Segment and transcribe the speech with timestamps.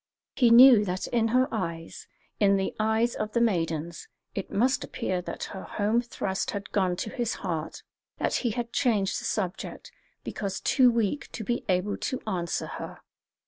[0.33, 2.07] He knew that in her eyes,
[2.39, 6.95] in the eyes of the maidens, it must appear that her home thrust had gone
[6.95, 7.83] to his heart,
[8.17, 9.91] that he had changed the subject
[10.23, 13.01] because too weak to be able to answer her.